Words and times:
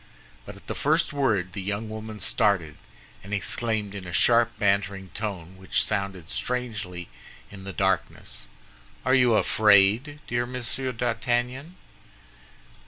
But 0.47 0.55
at 0.55 0.65
the 0.65 0.73
first 0.73 1.13
word 1.13 1.53
the 1.53 1.61
young 1.61 1.87
woman 1.87 2.19
started, 2.19 2.73
and 3.23 3.35
exclaimed 3.35 3.93
in 3.93 4.07
a 4.07 4.11
sharp, 4.11 4.57
bantering 4.57 5.09
tone, 5.09 5.57
which 5.59 5.85
sounded 5.85 6.31
strangely 6.31 7.07
in 7.51 7.65
the 7.65 7.71
darkness, 7.71 8.47
"Are 9.05 9.13
you 9.13 9.35
afraid, 9.35 10.17
dear 10.25 10.47
Monsieur 10.47 10.91
d'Artagnan?" 10.91 11.75